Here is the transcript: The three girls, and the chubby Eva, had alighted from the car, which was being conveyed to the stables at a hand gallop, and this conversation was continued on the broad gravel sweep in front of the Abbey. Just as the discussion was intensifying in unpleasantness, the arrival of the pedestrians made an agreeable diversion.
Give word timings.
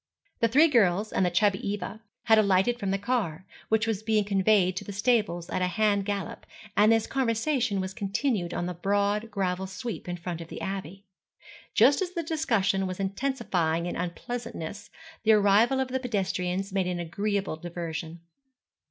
The 0.39 0.47
three 0.47 0.67
girls, 0.67 1.13
and 1.13 1.23
the 1.23 1.29
chubby 1.29 1.59
Eva, 1.73 2.01
had 2.23 2.39
alighted 2.39 2.79
from 2.79 2.89
the 2.89 2.97
car, 2.97 3.45
which 3.69 3.85
was 3.85 4.01
being 4.01 4.23
conveyed 4.23 4.75
to 4.77 4.83
the 4.83 4.91
stables 4.91 5.47
at 5.51 5.61
a 5.61 5.67
hand 5.67 6.05
gallop, 6.05 6.47
and 6.75 6.91
this 6.91 7.05
conversation 7.05 7.79
was 7.79 7.93
continued 7.93 8.51
on 8.51 8.65
the 8.65 8.73
broad 8.73 9.29
gravel 9.29 9.67
sweep 9.67 10.09
in 10.09 10.17
front 10.17 10.41
of 10.41 10.47
the 10.47 10.59
Abbey. 10.59 11.05
Just 11.75 12.01
as 12.01 12.13
the 12.13 12.23
discussion 12.23 12.87
was 12.87 12.99
intensifying 12.99 13.85
in 13.85 13.95
unpleasantness, 13.95 14.89
the 15.21 15.33
arrival 15.33 15.79
of 15.79 15.89
the 15.89 15.99
pedestrians 15.99 16.73
made 16.73 16.87
an 16.87 16.99
agreeable 16.99 17.57
diversion. 17.57 18.21